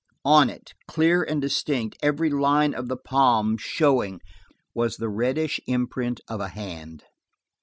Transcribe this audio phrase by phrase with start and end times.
[0.25, 4.19] On it, clear and distinct, every line of the palm showing,
[4.73, 7.03] was the reddish imprint of a hand!